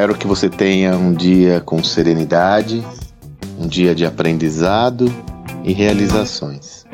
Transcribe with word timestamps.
Espero 0.00 0.16
que 0.16 0.26
você 0.26 0.48
tenha 0.48 0.96
um 0.96 1.12
dia 1.12 1.60
com 1.60 1.84
serenidade, 1.84 2.82
um 3.58 3.68
dia 3.68 3.94
de 3.94 4.06
aprendizado 4.06 5.14
e 5.62 5.74
realizações. 5.74 6.86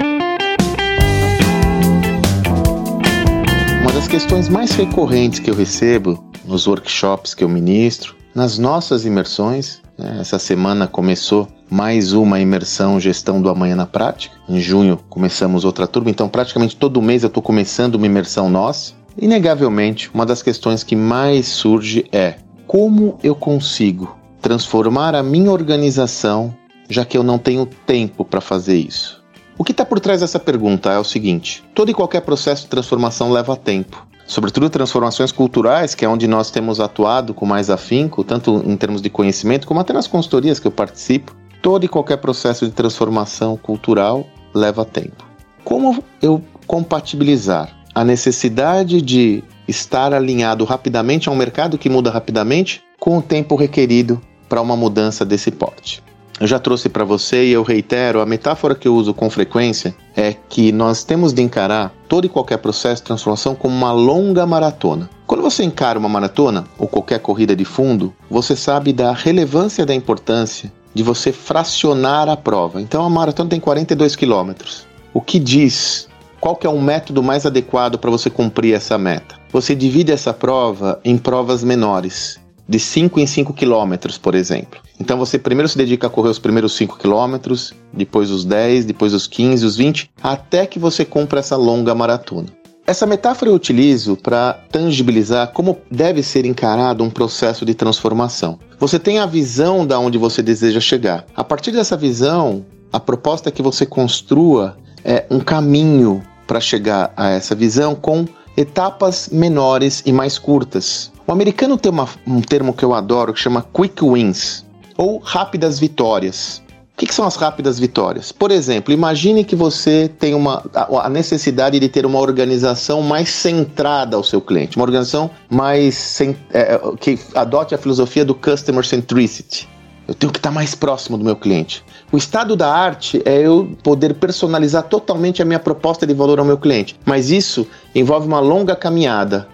Uma 3.80 3.92
das 3.92 4.08
questões 4.08 4.48
mais 4.48 4.72
recorrentes 4.72 5.38
que 5.38 5.48
eu 5.48 5.54
recebo 5.54 6.28
nos 6.44 6.66
workshops 6.66 7.32
que 7.32 7.44
eu 7.44 7.48
ministro, 7.48 8.16
nas 8.34 8.58
nossas 8.58 9.04
imersões, 9.04 9.80
né, 9.96 10.18
essa 10.20 10.40
semana 10.40 10.88
começou 10.88 11.46
mais 11.70 12.12
uma 12.12 12.40
imersão 12.40 12.98
Gestão 12.98 13.40
do 13.40 13.48
Amanhã 13.48 13.76
na 13.76 13.86
Prática. 13.86 14.34
Em 14.48 14.58
junho 14.58 14.98
começamos 15.08 15.64
outra 15.64 15.86
turma, 15.86 16.10
então 16.10 16.28
praticamente 16.28 16.74
todo 16.74 17.00
mês 17.00 17.22
eu 17.22 17.28
estou 17.28 17.40
começando 17.40 17.94
uma 17.94 18.06
imersão 18.06 18.50
nossa. 18.50 18.94
Inegavelmente, 19.16 20.10
uma 20.12 20.26
das 20.26 20.42
questões 20.42 20.82
que 20.82 20.96
mais 20.96 21.46
surge 21.46 22.04
é 22.10 22.44
como 22.66 23.18
eu 23.22 23.34
consigo 23.34 24.16
transformar 24.40 25.14
a 25.14 25.22
minha 25.22 25.50
organização, 25.50 26.54
já 26.88 27.04
que 27.04 27.16
eu 27.16 27.22
não 27.22 27.38
tenho 27.38 27.66
tempo 27.66 28.24
para 28.24 28.40
fazer 28.40 28.76
isso? 28.76 29.24
O 29.58 29.64
que 29.64 29.72
está 29.72 29.84
por 29.84 30.00
trás 30.00 30.20
dessa 30.20 30.38
pergunta 30.38 30.90
é 30.92 30.98
o 30.98 31.04
seguinte: 31.04 31.64
todo 31.74 31.90
e 31.90 31.94
qualquer 31.94 32.20
processo 32.20 32.64
de 32.64 32.68
transformação 32.68 33.30
leva 33.30 33.56
tempo. 33.56 34.06
Sobretudo 34.26 34.68
transformações 34.68 35.30
culturais, 35.30 35.94
que 35.94 36.04
é 36.04 36.08
onde 36.08 36.26
nós 36.26 36.50
temos 36.50 36.80
atuado 36.80 37.32
com 37.32 37.46
mais 37.46 37.70
afinco, 37.70 38.24
tanto 38.24 38.60
em 38.66 38.76
termos 38.76 39.00
de 39.00 39.08
conhecimento, 39.08 39.66
como 39.66 39.78
até 39.78 39.92
nas 39.92 40.08
consultorias 40.08 40.58
que 40.58 40.66
eu 40.66 40.72
participo. 40.72 41.34
Todo 41.62 41.84
e 41.84 41.88
qualquer 41.88 42.16
processo 42.16 42.66
de 42.66 42.72
transformação 42.72 43.56
cultural 43.56 44.26
leva 44.52 44.84
tempo. 44.84 45.24
Como 45.64 46.02
eu 46.20 46.42
compatibilizar 46.66 47.70
a 47.94 48.04
necessidade 48.04 49.00
de 49.00 49.42
estar 49.68 50.12
alinhado 50.12 50.64
rapidamente 50.64 51.28
a 51.28 51.32
um 51.32 51.36
mercado 51.36 51.78
que 51.78 51.88
muda 51.88 52.10
rapidamente 52.10 52.82
com 52.98 53.18
o 53.18 53.22
tempo 53.22 53.56
requerido 53.56 54.20
para 54.48 54.60
uma 54.60 54.76
mudança 54.76 55.24
desse 55.24 55.50
porte. 55.50 56.02
Eu 56.38 56.46
já 56.46 56.58
trouxe 56.58 56.90
para 56.90 57.02
você 57.02 57.46
e 57.46 57.52
eu 57.52 57.62
reitero, 57.62 58.20
a 58.20 58.26
metáfora 58.26 58.74
que 58.74 58.86
eu 58.86 58.94
uso 58.94 59.14
com 59.14 59.30
frequência 59.30 59.96
é 60.14 60.34
que 60.48 60.70
nós 60.70 61.02
temos 61.02 61.32
de 61.32 61.40
encarar 61.40 61.94
todo 62.06 62.26
e 62.26 62.28
qualquer 62.28 62.58
processo 62.58 63.00
de 63.00 63.06
transformação 63.06 63.54
como 63.54 63.74
uma 63.74 63.90
longa 63.90 64.44
maratona. 64.44 65.08
Quando 65.26 65.42
você 65.42 65.64
encara 65.64 65.98
uma 65.98 66.10
maratona 66.10 66.64
ou 66.78 66.86
qualquer 66.86 67.20
corrida 67.20 67.56
de 67.56 67.64
fundo, 67.64 68.14
você 68.30 68.54
sabe 68.54 68.92
da 68.92 69.12
relevância 69.12 69.86
da 69.86 69.94
importância 69.94 70.70
de 70.94 71.02
você 71.02 71.32
fracionar 71.32 72.28
a 72.28 72.36
prova. 72.36 72.82
Então 72.82 73.02
a 73.04 73.10
maratona 73.10 73.48
tem 73.48 73.60
42 73.60 74.14
quilômetros. 74.14 74.86
O 75.14 75.22
que 75.22 75.38
diz 75.38 76.06
qual 76.46 76.54
que 76.54 76.64
é 76.64 76.70
o 76.70 76.80
método 76.80 77.24
mais 77.24 77.44
adequado 77.44 77.98
para 77.98 78.08
você 78.08 78.30
cumprir 78.30 78.72
essa 78.72 78.96
meta? 78.96 79.34
Você 79.50 79.74
divide 79.74 80.12
essa 80.12 80.32
prova 80.32 81.00
em 81.04 81.18
provas 81.18 81.64
menores, 81.64 82.38
de 82.68 82.78
5 82.78 83.18
em 83.18 83.26
5 83.26 83.52
quilômetros, 83.52 84.16
por 84.16 84.32
exemplo. 84.32 84.78
Então 85.00 85.18
você 85.18 85.40
primeiro 85.40 85.68
se 85.68 85.76
dedica 85.76 86.06
a 86.06 86.10
correr 86.10 86.28
os 86.28 86.38
primeiros 86.38 86.76
5 86.76 86.98
quilômetros, 86.98 87.74
depois 87.92 88.30
os 88.30 88.44
10, 88.44 88.84
depois 88.84 89.12
os 89.12 89.26
15, 89.26 89.66
os 89.66 89.76
20, 89.76 90.08
até 90.22 90.66
que 90.66 90.78
você 90.78 91.04
cumpra 91.04 91.40
essa 91.40 91.56
longa 91.56 91.96
maratona. 91.96 92.46
Essa 92.86 93.06
metáfora 93.06 93.50
eu 93.50 93.54
utilizo 93.56 94.16
para 94.16 94.52
tangibilizar 94.70 95.48
como 95.52 95.78
deve 95.90 96.22
ser 96.22 96.46
encarado 96.46 97.02
um 97.02 97.10
processo 97.10 97.64
de 97.64 97.74
transformação. 97.74 98.56
Você 98.78 99.00
tem 99.00 99.18
a 99.18 99.26
visão 99.26 99.84
da 99.84 99.98
onde 99.98 100.16
você 100.16 100.44
deseja 100.44 100.78
chegar. 100.78 101.26
A 101.34 101.42
partir 101.42 101.72
dessa 101.72 101.96
visão, 101.96 102.64
a 102.92 103.00
proposta 103.00 103.48
é 103.48 103.52
que 103.52 103.62
você 103.62 103.84
construa 103.84 104.76
é, 105.04 105.26
um 105.28 105.40
caminho 105.40 106.22
para 106.46 106.60
chegar 106.60 107.12
a 107.16 107.30
essa 107.30 107.54
visão 107.54 107.94
com 107.94 108.26
etapas 108.56 109.28
menores 109.30 110.02
e 110.06 110.12
mais 110.12 110.38
curtas. 110.38 111.12
O 111.26 111.32
americano 111.32 111.76
tem 111.76 111.90
uma, 111.90 112.08
um 112.26 112.40
termo 112.40 112.72
que 112.72 112.84
eu 112.84 112.94
adoro 112.94 113.32
que 113.32 113.40
chama 113.40 113.66
quick 113.74 114.02
wins 114.04 114.64
ou 114.96 115.18
rápidas 115.18 115.78
vitórias. 115.78 116.62
O 116.94 116.98
que, 116.98 117.06
que, 117.06 117.14
são 117.14 117.26
as 117.26 117.36
rápidas 117.36 117.78
vitórias? 117.78 118.32
Por 118.32 118.50
exemplo, 118.50 118.90
imagine 118.90 119.44
que 119.44 119.54
você 119.54 120.10
tem 120.18 120.32
uma, 120.32 120.64
a, 120.72 121.10
necessidade 121.10 121.78
de 121.78 121.88
ter 121.90 122.06
uma 122.06 122.18
organização 122.18 123.02
mais 123.02 123.28
centrada 123.28 124.16
ao 124.16 124.24
seu 124.24 124.40
cliente, 124.40 124.78
uma 124.78 124.84
organização 124.84 125.30
mais 125.50 126.18
é, 126.54 126.80
que 126.98 127.18
adote 127.34 127.74
a 127.74 127.78
filosofia 127.78 128.24
do 128.24 128.34
customer 128.34 128.82
centricity. 128.82 129.68
Eu 130.08 130.14
tenho 130.14 130.32
que 130.32 130.38
estar 130.38 130.50
mais 130.50 130.74
próximo 130.74 131.18
do 131.18 131.24
meu 131.24 131.34
cliente. 131.34 131.84
O 132.12 132.16
estado 132.16 132.54
da 132.54 132.72
arte 132.72 133.20
é 133.24 133.38
eu 133.40 133.76
poder 133.82 134.14
personalizar 134.14 134.84
totalmente 134.84 135.42
a 135.42 135.44
minha 135.44 135.58
proposta 135.58 136.06
de 136.06 136.14
valor 136.14 136.38
ao 136.38 136.44
meu 136.44 136.56
cliente, 136.56 136.98
mas 137.04 137.30
isso 137.30 137.66
envolve 137.94 138.26
uma 138.26 138.38
longa 138.38 138.76
caminhada. 138.76 139.48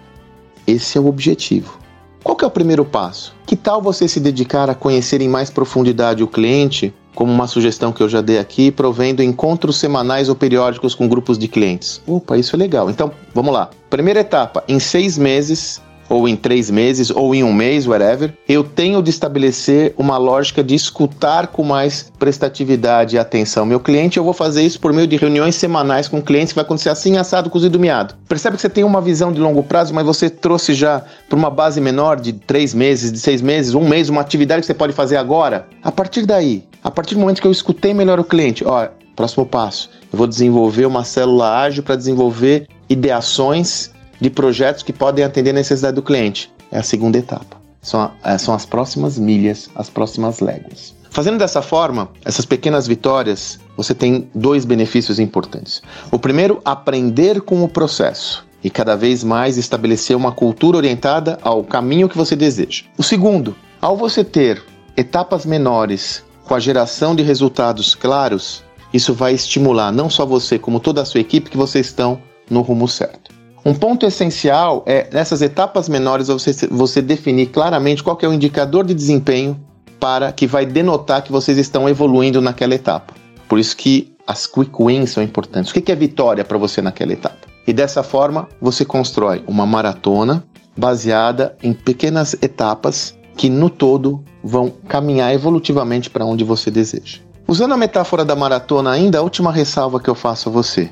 Esse 0.67 0.97
é 0.97 1.01
o 1.01 1.07
objetivo. 1.07 1.79
Qual 2.23 2.37
é 2.41 2.45
o 2.45 2.51
primeiro 2.51 2.85
passo? 2.85 3.35
Que 3.45 3.55
tal 3.55 3.81
você 3.81 4.07
se 4.07 4.19
dedicar 4.19 4.69
a 4.69 4.75
conhecer 4.75 5.21
em 5.21 5.27
mais 5.27 5.49
profundidade 5.49 6.23
o 6.23 6.27
cliente, 6.27 6.93
como 7.13 7.31
uma 7.31 7.47
sugestão 7.47 7.91
que 7.91 8.01
eu 8.01 8.07
já 8.07 8.21
dei 8.21 8.39
aqui, 8.39 8.71
provendo 8.71 9.21
encontros 9.21 9.77
semanais 9.77 10.29
ou 10.29 10.35
periódicos 10.35 10.95
com 10.95 11.07
grupos 11.07 11.37
de 11.37 11.47
clientes? 11.47 12.01
Opa, 12.07 12.37
isso 12.37 12.55
é 12.55 12.59
legal. 12.59 12.89
Então, 12.89 13.11
vamos 13.33 13.53
lá. 13.53 13.69
Primeira 13.89 14.21
etapa: 14.21 14.63
em 14.67 14.79
seis 14.79 15.17
meses, 15.17 15.81
ou 16.09 16.27
em 16.27 16.35
três 16.35 16.69
meses, 16.69 17.09
ou 17.09 17.33
em 17.33 17.43
um 17.43 17.53
mês, 17.53 17.87
whatever, 17.87 18.33
eu 18.47 18.63
tenho 18.63 19.01
de 19.01 19.09
estabelecer 19.09 19.93
uma 19.97 20.17
lógica 20.17 20.63
de 20.63 20.75
escutar 20.75 21.47
com 21.47 21.63
mais 21.63 22.11
prestatividade 22.19 23.15
e 23.15 23.19
atenção 23.19 23.65
meu 23.65 23.79
cliente. 23.79 24.17
Eu 24.17 24.23
vou 24.23 24.33
fazer 24.33 24.63
isso 24.63 24.79
por 24.79 24.93
meio 24.93 25.07
de 25.07 25.17
reuniões 25.17 25.55
semanais 25.55 26.07
com 26.07 26.21
clientes, 26.21 26.53
que 26.53 26.55
vai 26.55 26.65
acontecer 26.65 26.89
assim, 26.89 27.17
assado, 27.17 27.49
cozido, 27.49 27.79
miado. 27.79 28.15
Percebe 28.27 28.55
que 28.55 28.61
você 28.61 28.69
tem 28.69 28.83
uma 28.83 29.01
visão 29.01 29.31
de 29.31 29.39
longo 29.39 29.63
prazo, 29.63 29.93
mas 29.93 30.05
você 30.05 30.29
trouxe 30.29 30.73
já 30.73 31.03
para 31.27 31.37
uma 31.37 31.49
base 31.49 31.79
menor 31.79 32.19
de 32.19 32.33
três 32.33 32.73
meses, 32.73 33.11
de 33.11 33.19
seis 33.19 33.41
meses, 33.41 33.73
um 33.73 33.87
mês, 33.87 34.09
uma 34.09 34.21
atividade 34.21 34.61
que 34.61 34.67
você 34.67 34.73
pode 34.73 34.93
fazer 34.93 35.17
agora. 35.17 35.67
A 35.81 35.91
partir 35.91 36.25
daí, 36.25 36.63
a 36.83 36.91
partir 36.91 37.15
do 37.15 37.21
momento 37.21 37.41
que 37.41 37.47
eu 37.47 37.51
escutei 37.51 37.93
melhor 37.93 38.19
o 38.19 38.23
cliente, 38.23 38.63
ó, 38.65 38.87
próximo 39.15 39.45
passo, 39.45 39.89
eu 40.11 40.17
vou 40.17 40.27
desenvolver 40.27 40.85
uma 40.85 41.03
célula 41.03 41.59
ágil 41.59 41.83
para 41.83 41.95
desenvolver 41.95 42.67
ideações 42.89 43.92
de 44.23 44.29
projetos 44.29 44.83
que 44.83 44.93
podem 44.93 45.25
atender 45.25 45.49
a 45.49 45.53
necessidade 45.53 45.95
do 45.95 46.01
cliente. 46.01 46.49
É 46.71 46.79
a 46.79 46.83
segunda 46.83 47.17
etapa. 47.17 47.57
São, 47.81 48.09
é, 48.23 48.37
são 48.37 48.53
as 48.53 48.65
próximas 48.65 49.19
milhas, 49.19 49.69
as 49.75 49.89
próximas 49.89 50.39
léguas. 50.39 50.95
Fazendo 51.09 51.37
dessa 51.37 51.61
forma, 51.61 52.09
essas 52.23 52.45
pequenas 52.45 52.87
vitórias, 52.87 53.59
você 53.75 53.93
tem 53.93 54.29
dois 54.33 54.63
benefícios 54.63 55.19
importantes. 55.19 55.81
O 56.09 56.17
primeiro, 56.17 56.61
aprender 56.63 57.41
com 57.41 57.65
o 57.65 57.67
processo 57.67 58.47
e 58.63 58.69
cada 58.69 58.95
vez 58.95 59.25
mais 59.25 59.57
estabelecer 59.57 60.15
uma 60.15 60.31
cultura 60.31 60.77
orientada 60.77 61.37
ao 61.41 61.61
caminho 61.61 62.07
que 62.07 62.17
você 62.17 62.33
deseja. 62.33 62.85
O 62.97 63.03
segundo, 63.03 63.53
ao 63.81 63.97
você 63.97 64.23
ter 64.23 64.63
etapas 64.95 65.45
menores 65.45 66.23
com 66.45 66.55
a 66.55 66.61
geração 66.61 67.13
de 67.13 67.21
resultados 67.21 67.93
claros, 67.93 68.63
isso 68.93 69.13
vai 69.13 69.33
estimular 69.33 69.91
não 69.91 70.09
só 70.09 70.25
você, 70.25 70.57
como 70.57 70.79
toda 70.79 71.01
a 71.01 71.05
sua 71.05 71.19
equipe 71.19 71.49
que 71.49 71.57
vocês 71.57 71.87
estão 71.87 72.21
no 72.49 72.61
rumo 72.61 72.87
certo. 72.87 73.32
Um 73.65 73.73
ponto 73.73 74.05
essencial 74.05 74.83
é, 74.85 75.07
nessas 75.11 75.41
etapas 75.41 75.87
menores, 75.87 76.27
você, 76.27 76.67
você 76.67 77.01
definir 77.01 77.47
claramente 77.47 78.03
qual 78.03 78.17
é 78.21 78.27
o 78.27 78.33
indicador 78.33 78.85
de 78.85 78.93
desempenho 78.93 79.59
para 79.99 80.33
que 80.33 80.45
vai 80.45 80.65
denotar 80.65 81.23
que 81.23 81.31
vocês 81.31 81.57
estão 81.57 81.87
evoluindo 81.87 82.41
naquela 82.41 82.75
etapa. 82.75 83.13
Por 83.47 83.57
isso 83.57 83.77
que 83.77 84.13
as 84.27 84.45
quick 84.45 84.71
wins 84.77 85.11
são 85.11 85.23
importantes. 85.23 85.71
O 85.71 85.73
que 85.73 85.91
é 85.91 85.95
vitória 85.95 86.43
para 86.43 86.57
você 86.57 86.81
naquela 86.81 87.13
etapa? 87.13 87.47
E 87.65 87.71
dessa 87.71 88.03
forma, 88.03 88.49
você 88.59 88.83
constrói 88.83 89.41
uma 89.47 89.65
maratona 89.65 90.43
baseada 90.75 91.55
em 91.63 91.71
pequenas 91.71 92.35
etapas 92.41 93.17
que 93.37 93.49
no 93.49 93.69
todo 93.69 94.21
vão 94.43 94.73
caminhar 94.89 95.33
evolutivamente 95.33 96.09
para 96.09 96.25
onde 96.25 96.43
você 96.43 96.69
deseja. 96.69 97.19
Usando 97.47 97.73
a 97.73 97.77
metáfora 97.77 98.25
da 98.25 98.35
maratona 98.35 98.91
ainda, 98.91 99.19
a 99.19 99.21
última 99.21 99.51
ressalva 99.51 100.01
que 100.01 100.09
eu 100.09 100.15
faço 100.15 100.49
a 100.49 100.51
você. 100.51 100.89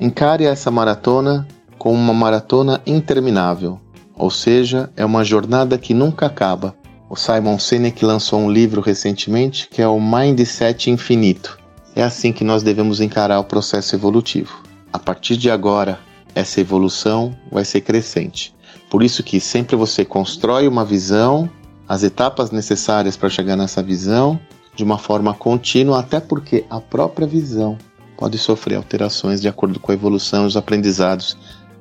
Encare 0.00 0.44
essa 0.44 0.70
maratona 0.70 1.46
como 1.78 1.94
uma 1.94 2.14
maratona 2.14 2.80
interminável, 2.86 3.80
ou 4.16 4.30
seja, 4.30 4.90
é 4.96 5.04
uma 5.04 5.24
jornada 5.24 5.76
que 5.76 5.92
nunca 5.92 6.26
acaba. 6.26 6.74
O 7.08 7.16
Simon 7.16 7.58
Sinek 7.58 8.04
lançou 8.04 8.40
um 8.40 8.50
livro 8.50 8.80
recentemente 8.80 9.68
que 9.68 9.82
é 9.82 9.88
o 9.88 10.00
Mindset 10.00 10.90
Infinito. 10.90 11.58
É 11.94 12.02
assim 12.02 12.32
que 12.32 12.42
nós 12.42 12.62
devemos 12.62 13.00
encarar 13.00 13.38
o 13.38 13.44
processo 13.44 13.94
evolutivo. 13.94 14.62
A 14.92 14.98
partir 14.98 15.36
de 15.36 15.50
agora, 15.50 15.98
essa 16.34 16.60
evolução 16.60 17.36
vai 17.52 17.64
ser 17.64 17.82
crescente. 17.82 18.54
Por 18.90 19.02
isso 19.02 19.22
que 19.22 19.40
sempre 19.40 19.76
você 19.76 20.04
constrói 20.04 20.66
uma 20.66 20.84
visão, 20.84 21.48
as 21.88 22.02
etapas 22.02 22.50
necessárias 22.50 23.16
para 23.16 23.30
chegar 23.30 23.56
nessa 23.56 23.82
visão 23.82 24.38
de 24.74 24.82
uma 24.82 24.98
forma 24.98 25.32
contínua, 25.34 26.00
até 26.00 26.18
porque 26.18 26.64
a 26.68 26.80
própria 26.80 27.26
visão 27.26 27.78
pode 28.16 28.38
sofrer 28.38 28.76
alterações 28.76 29.40
de 29.40 29.48
acordo 29.48 29.78
com 29.78 29.92
a 29.92 29.94
evolução 29.94 30.44
e 30.44 30.46
os 30.46 30.56
aprendizados 30.56 31.36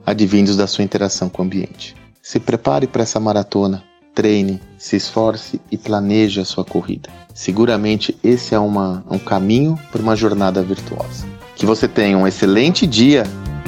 advindos 0.06 0.56
da 0.56 0.68
sua 0.68 0.84
interação 0.84 1.30
com 1.30 1.42
o 1.42 1.46
ambiente. 1.46 1.96
Se 2.22 2.40
prepare 2.40 2.88
para 2.88 3.04
essa 3.04 3.20
maratona, 3.20 3.84
treine, 4.14 4.62
se 4.78 4.96
esforce 4.96 5.60
e 5.72 5.78
planeje 5.78 6.40
a 6.40 6.46
sua 6.46 6.64
corrida. 6.64 7.10
Seguramente 7.34 8.18
esse 8.24 8.54
é 8.54 8.60
uma, 8.60 9.04
um 9.10 9.18
caminho 9.18 9.78
para 9.92 10.02
uma 10.02 10.16
jornada 10.16 10.62
virtuosa. 10.62 11.26
Que 11.56 11.66
você 11.66 11.88
tenha 11.88 12.18
um 12.18 12.28
excelente 12.28 12.86
dia 12.86 13.24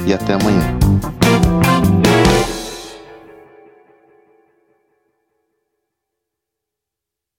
e 0.06 0.12
até 0.12 0.34
amanhã. 0.34 1.15